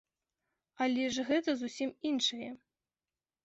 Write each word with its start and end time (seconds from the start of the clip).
Але 0.85 1.05
ж 1.17 1.27
гэта 1.29 1.49
зусім 1.61 1.95
іншае. 2.13 2.51